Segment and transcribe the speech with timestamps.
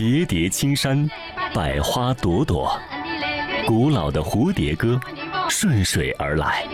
[0.00, 1.06] 叠叠青山，
[1.52, 2.74] 百花朵朵，
[3.66, 4.98] 古老的蝴蝶歌
[5.50, 6.64] 顺水而来。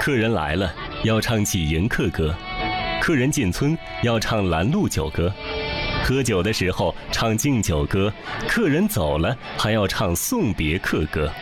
[0.00, 0.74] 客人来了，
[1.04, 2.34] 要唱起迎客歌；
[3.00, 5.30] 客人进村，要唱拦路酒歌；
[6.02, 8.10] 喝酒的时候唱敬酒歌；
[8.48, 11.32] 客人走了，还要唱送别客歌。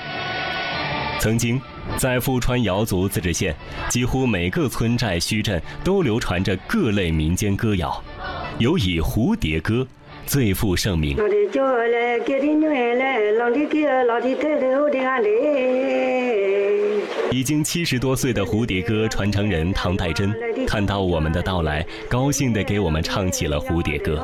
[1.24, 1.58] 曾经，
[1.96, 3.56] 在富川瑶族自治县，
[3.88, 8.04] 几乎每个村寨墟镇都流传着各类民间歌谣，
[8.58, 9.86] 尤以蝴蝶歌
[10.26, 11.16] 最负盛名。
[17.32, 20.30] 已经七十多岁的蝴蝶歌传承人唐代珍，
[20.66, 24.22] 看到我们的到来，高兴地给我们唱起了蝴蝶歌。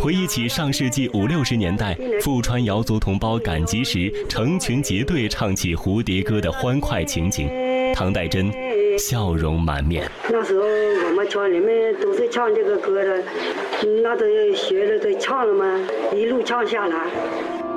[0.00, 7.48] 回忆起上世纪五六十年代富川瑶族同胞赶集时成群结队唱起蝴蝶歌的欢快情景，
[7.94, 8.52] 唐代珍
[8.98, 10.10] 笑容满面。
[10.30, 13.22] 那时候我们村里面都是唱这个歌的，
[14.02, 17.06] 那都学了都唱了嘛，一路唱下来。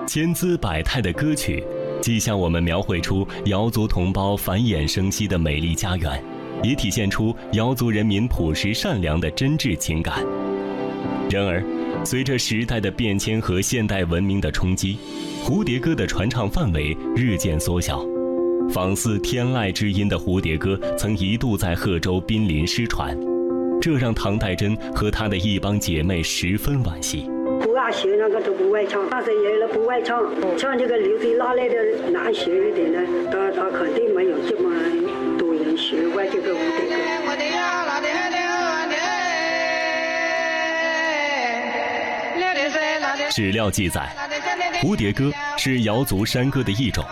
[0.06, 1.64] 千姿百态的歌曲，
[2.02, 6.24] 既向我们描绘出瑶族同胞繁衍生息的美丽家园，
[6.62, 10.24] 也体现出瑶族人民朴实善良的真挚情感。
[11.34, 11.64] 然而，
[12.06, 15.00] 随着时代的变迁和现代文明的冲击，
[15.44, 18.06] 蝴蝶歌的传唱范围日渐缩小。
[18.70, 23.18] 仿似天籁之音的蝴蝶歌，曾一度在贺州濒临失传，
[23.82, 27.28] 这让唐代珍和她的一帮姐妹十分惋惜。
[27.64, 30.24] 不爱学那个都不爱唱，那些人不爱唱，
[30.56, 31.76] 唱这个流水拉来的
[32.12, 33.00] 难学一点呢，
[33.32, 34.70] 他他肯定没有这么
[35.40, 36.93] 多人学过这个蝴蝶
[43.30, 44.16] 史料记载，
[44.82, 47.04] 蝴蝶歌是瑶族山歌的一种。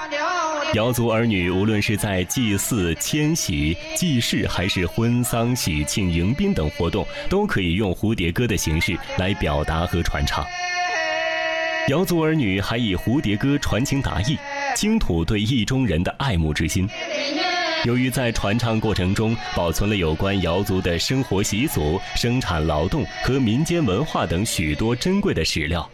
[0.73, 10.45] 瑶族儿女无论是在祭祀、迁徙、祭祀，还是婚丧、喜庆、迎宾等活动，都可以用蝴蝶歌的形式来表达和传唱。
[11.87, 14.37] 瑶族儿女还以蝴蝶歌传情达意，
[14.75, 16.87] 倾吐对意中人的爱慕之心。
[17.83, 25.89] 由于在传唱过程中保存了有关瑶族的生活习俗、生产劳动和民间文化等许多珍贵的史料，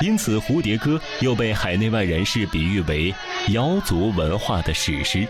[0.00, 3.12] 因此蝴蝶歌又被海内外人士比喻为
[3.48, 5.26] 瑶族文化的史诗。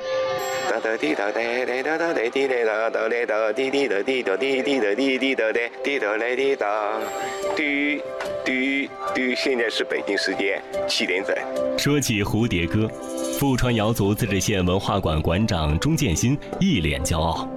[9.34, 11.34] 现在是北京时间七点整。
[11.78, 12.88] 说起蝴蝶歌，
[13.38, 17.48] 富川瑶族自治县文化馆馆长钟建新一脸骄傲。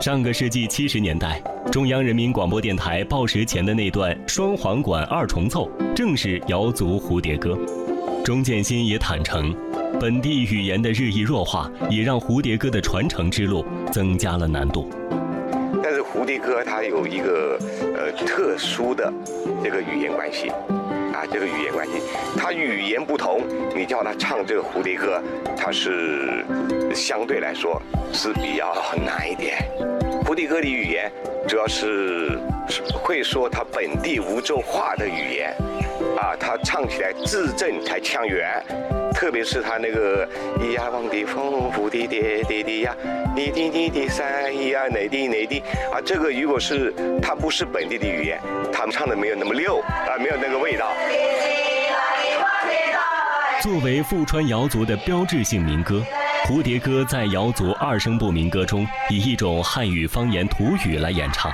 [0.00, 7.58] 上个世纪七十年代，中央人民广播电台报时前的那段双簧管二重奏，正是瑶族蝴蝶歌。
[8.24, 9.54] 钟建新也坦诚，
[10.00, 14.90] 本地语言的日益弱化，也让蝴蝶歌的传承之路增加了难度。
[15.82, 17.58] 但是蝴蝶歌它有一个
[17.94, 19.12] 呃特殊的
[19.62, 20.48] 这个语言关系，
[21.12, 21.92] 啊，这个语言关系，
[22.36, 23.42] 它语言不同，
[23.74, 25.22] 你叫他唱这个蝴蝶歌，
[25.56, 26.44] 它是
[26.94, 27.80] 相对来说
[28.12, 29.58] 是比较难一点。
[30.34, 31.08] 蝴蝶歌的语言
[31.46, 32.36] 主要是
[32.92, 35.54] 会说他本地梧州话的语言，
[36.18, 38.60] 啊，他唱起来字正才腔圆。
[39.14, 40.28] 特别是他那个
[40.58, 42.96] 咿呀望的风，蝴蝶蝶滴滴呀，
[43.36, 45.60] 你滴你的山咿呀哪滴哪滴
[45.92, 48.40] 啊，这个如果是他不是本地的语言，
[48.72, 50.90] 他们唱的没有那么溜啊，没有那个味道。
[53.62, 56.02] 作为富川瑶族的标志性民歌，
[56.46, 61.50] 蝴蝶歌在瑶族二声部民歌中以一种汉语方言土语来演唱。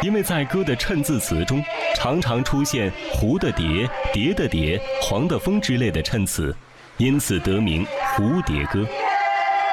[0.00, 1.62] 因为在歌的衬字词中，
[1.94, 6.56] 常常出现“蝴”的蝶、蝶的蝶、黄的风之类的衬词。
[6.96, 7.86] 因此得名
[8.16, 8.86] 蝴蝶歌，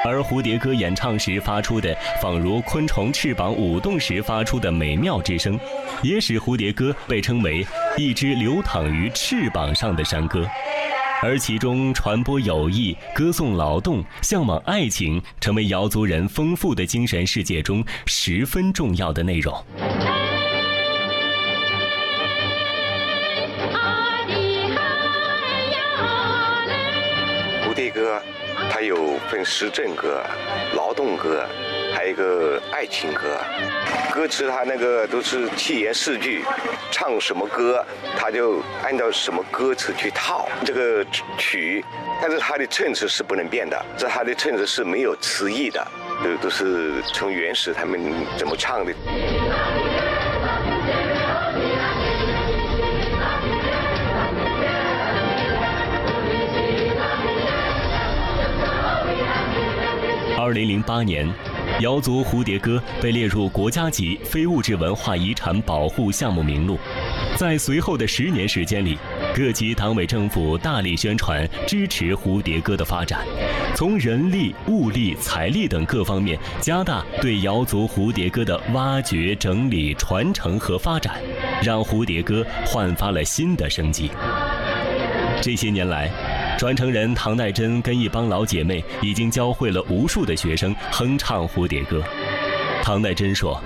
[0.04, 5.58] 而蝴蝶歌演唱时发出的仿如昆虫翅膀舞动时发出的美妙之声，
[6.02, 10.46] 也使蝴蝶歌被称为一支流淌于翅膀上的山歌。
[11.22, 19.54] 而其中传播友谊、歌颂劳动、向往爱情，成为瑶族人丰富的精神世界中十分重要的内容。
[27.94, 28.35] 歌，它
[28.86, 30.22] 有分时政歌、
[30.76, 31.44] 劳动歌，
[31.94, 33.38] 还有一个爱情歌。
[34.12, 36.44] 歌词它那个都是七言四句，
[36.90, 37.84] 唱什么歌，
[38.16, 41.04] 它就按照什么歌词去套这个
[41.36, 41.84] 曲。
[42.22, 45.86] 但是它的衬词是不能变的，这它的衬词是没有词义的，
[46.22, 48.00] 都都是从原始他们
[48.38, 48.92] 怎么唱的。
[60.46, 61.28] 二零零八年，
[61.80, 66.78] 瑶族蝴蝶歌被列入国家级非物质文化遗产保护项目名录。
[67.34, 68.96] 在随后的十年时间里，
[69.34, 73.26] 各级党委政府大力宣传支持蝴蝶歌的发展，
[73.74, 81.16] 从人力、物力、财力等各方面加大对瑶族蝴蝶歌的挖掘、整理、传承和发展，
[81.60, 84.12] 让蝴蝶歌焕发了新的生机。
[85.42, 86.08] 这些年来，
[86.58, 92.02] 传承人唐代珍跟一帮老姐妹已经教会了无数的学生哼唱蝴蝶歌。
[92.82, 93.60] 唐代珍说：“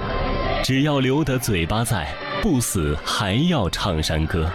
[0.65, 2.07] 只要留得嘴巴在。”
[2.43, 4.51] 不死还要唱山歌，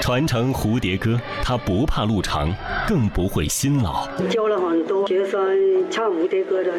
[0.00, 2.52] 传承蝴蝶歌，他不怕路长，
[2.84, 4.08] 更不会辛劳。
[4.28, 6.72] 教了很多学生唱蝴蝶歌的，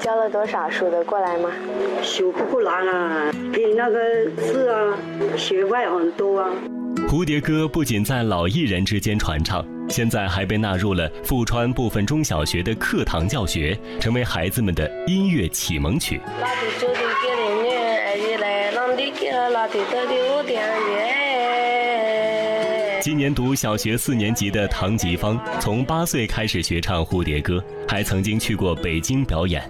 [0.00, 1.50] 教了多少数得过来吗？
[2.02, 4.98] 数不过来啊，比那个字啊
[5.36, 6.50] 学外很多啊。
[7.12, 16.18] 蝴蝶歌不仅在老艺人之间传唱，现在还被纳入了富川部分中小学的课堂教学，成为孩子们的音乐启蒙曲。
[23.02, 29.62] 今年读小学四年级的唐吉芳，从八岁开始学唱蝴蝶歌，还曾经去过北京表演。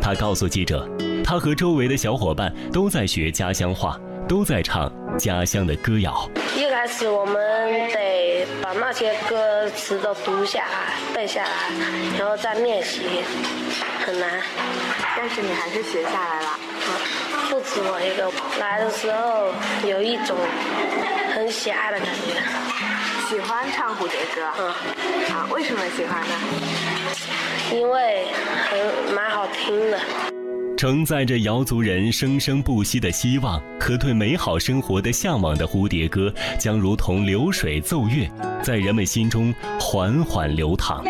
[0.00, 0.88] 他告诉记者，
[1.22, 6.30] 他和周围的小伙伴都在学家乡话，都在唱家乡的歌谣。
[6.54, 7.34] 一开始我们
[7.90, 11.50] 得把那些歌词都读下来、背下来，
[12.18, 13.00] 然后再练习，
[14.04, 14.28] 很难。
[15.16, 16.58] 但是你还是学下来了。
[17.48, 18.30] 不止我一个，
[18.60, 19.50] 来的时候
[19.88, 20.36] 有一种
[21.34, 22.34] 很喜爱的感觉。
[23.28, 24.68] 喜欢唱蝴蝶歌，嗯，
[25.34, 26.34] 啊，为什么喜欢呢？
[27.72, 28.26] 因为
[28.70, 29.98] 很蛮好听的。
[30.78, 38.30] 承载着瑶族人生生不息的希望和对美好生活的向往的蝴蝶歌，将如同流水奏乐，
[38.62, 41.02] 在人们心中缓缓流淌。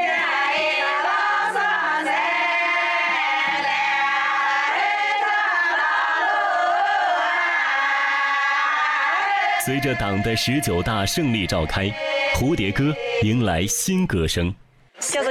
[9.66, 11.92] 随着党的十九大胜利召开，
[12.34, 14.54] 蝴蝶歌迎来新歌声。
[14.98, 15.30] 就是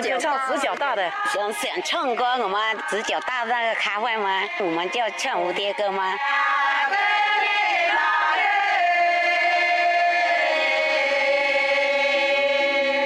[0.87, 4.29] 就唱十九大的，想想唱歌，我们十九大那个开会吗？
[4.59, 6.03] 我们就唱蝴蝶歌吗？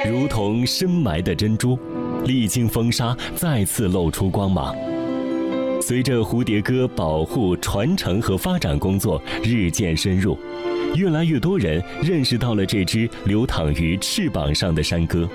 [0.08, 1.80] 如同深埋的珍珠，
[2.26, 4.76] 历经风沙，再次露出光芒。
[5.82, 10.38] 随着蝴蝶歌保护、传承和发展工作日渐深入。
[10.94, 15.28] 越来越多人认识到了这支流淌于翅膀上的山歌。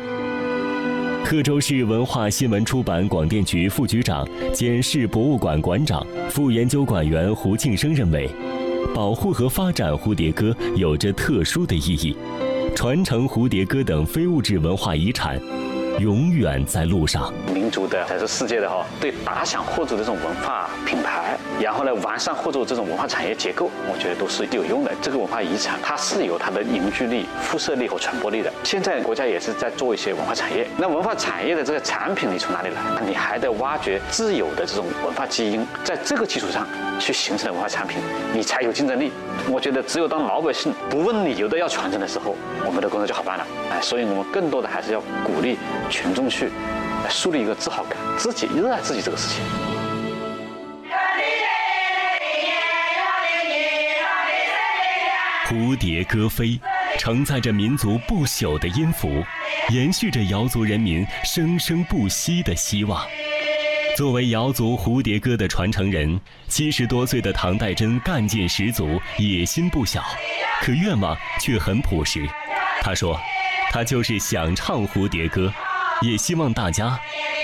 [1.28, 4.24] 贺州市文化新闻出版广电局副局长
[4.54, 8.30] 兼市博物馆馆长、副研究馆员胡庆生认为，
[8.94, 12.16] 保护和发展蝴蝶歌有着特殊的意义，
[12.76, 15.36] 传承蝴蝶歌等非物质文化遗产。
[15.98, 17.32] 永远在路上。
[17.52, 24.92] 民族的才是世界的哈，对打响货主的这种文化品牌，然后呢完善货主这种文化产业结构，我觉得都是有用的。
[25.00, 28.52] 这个文化遗产它是有它的凝聚力、辐射力和传播力的。
[28.62, 32.82] 现在国家也是在做一些文化产业，那文化产业的这个产品你从哪里来？
[33.06, 36.66] 你还得挖掘自有的这种文化基因，在这个基础上
[37.00, 37.98] 去形成的文化产品，
[38.34, 39.12] 你才有竞争力。
[39.48, 42.34] 我觉得只有当老百姓不问理由的要传承的时候，
[42.66, 43.46] 我们的工作就好办了。
[43.70, 45.56] 哎，所以我们更多的还是要鼓励。
[45.88, 46.50] 群众去
[47.08, 49.44] 树立一个自豪感，自己热爱自己这个事情。
[55.46, 56.58] 蝴蝶歌飞，
[56.98, 59.22] 承载着民族不朽的音符，
[59.70, 63.06] 延续着瑶族人民生生不息的希望。
[63.96, 70.02] 作为瑶族蝴蝶歌的传承人，七十多岁的唐代珍干劲十足，野心不小，
[70.60, 72.28] 可愿望却很朴实。
[72.82, 73.18] 他说
[73.70, 75.50] ：“他就是想唱蝴蝶歌。”
[76.02, 76.98] 也希望大家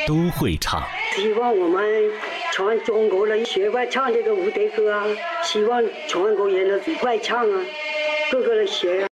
[0.07, 0.83] 都会唱。
[1.17, 2.11] 希望我们
[2.53, 5.05] 全中国人学会唱这个蝴蝶歌啊！
[5.43, 7.61] 希望全国人都会唱啊，
[8.31, 9.12] 个个都学啊。